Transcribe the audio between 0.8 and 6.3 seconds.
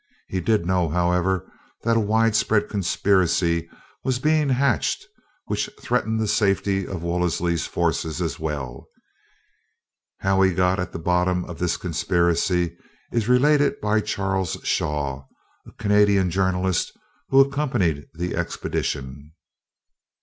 however, that a widespread conspiracy was being hatched which threatened the